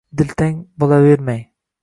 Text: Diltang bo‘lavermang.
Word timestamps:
Diltang 0.21 0.55
bo‘lavermang. 0.85 1.47